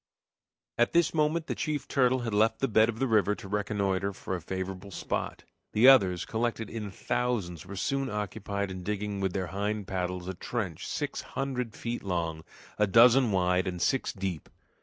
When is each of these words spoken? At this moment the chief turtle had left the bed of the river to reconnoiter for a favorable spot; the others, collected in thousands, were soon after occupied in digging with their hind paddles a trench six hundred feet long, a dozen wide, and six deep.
At 0.79 0.93
this 0.93 1.13
moment 1.13 1.45
the 1.45 1.53
chief 1.53 1.87
turtle 1.87 2.21
had 2.21 2.33
left 2.33 2.57
the 2.57 2.67
bed 2.67 2.89
of 2.89 2.97
the 2.97 3.05
river 3.05 3.35
to 3.35 3.47
reconnoiter 3.47 4.13
for 4.13 4.35
a 4.35 4.41
favorable 4.41 4.89
spot; 4.89 5.43
the 5.73 5.87
others, 5.87 6.25
collected 6.25 6.71
in 6.71 6.89
thousands, 6.89 7.67
were 7.67 7.75
soon 7.75 8.09
after 8.09 8.15
occupied 8.17 8.71
in 8.71 8.81
digging 8.81 9.19
with 9.21 9.33
their 9.33 9.45
hind 9.53 9.85
paddles 9.87 10.27
a 10.27 10.33
trench 10.33 10.87
six 10.87 11.21
hundred 11.21 11.75
feet 11.75 12.01
long, 12.03 12.43
a 12.79 12.87
dozen 12.87 13.31
wide, 13.31 13.67
and 13.67 13.79
six 13.79 14.11
deep. 14.11 14.49